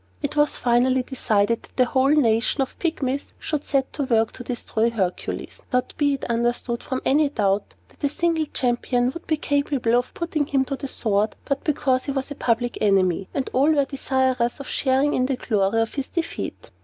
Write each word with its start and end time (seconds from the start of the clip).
It 0.23 0.35
was 0.35 0.57
finally 0.57 1.03
decided 1.03 1.61
that 1.61 1.75
the 1.77 1.85
whole 1.85 2.09
nation 2.09 2.63
of 2.63 2.73
Pygmies 2.79 3.33
should 3.37 3.63
set 3.63 3.93
to 3.93 4.03
work 4.05 4.31
to 4.31 4.43
destroy 4.43 4.89
Hercules; 4.89 5.61
not, 5.71 5.93
be 5.99 6.15
it 6.15 6.25
understood, 6.25 6.81
from 6.81 7.03
any 7.05 7.29
doubt 7.29 7.75
that 7.89 8.03
a 8.03 8.09
single 8.09 8.47
champion 8.47 9.11
would 9.11 9.27
be 9.27 9.37
capable 9.37 9.95
of 9.95 10.15
putting 10.15 10.47
him 10.47 10.65
to 10.65 10.75
the 10.75 10.87
sword, 10.87 11.35
but 11.45 11.63
because 11.63 12.05
he 12.05 12.11
was 12.11 12.31
a 12.31 12.35
public 12.35 12.79
enemy, 12.81 13.29
and 13.35 13.51
all 13.53 13.69
were 13.71 13.85
desirous 13.85 14.59
of 14.59 14.67
sharing 14.67 15.13
in 15.13 15.27
the 15.27 15.35
glory 15.35 15.79
of 15.79 15.93
his 15.93 16.07
defeat. 16.07 16.71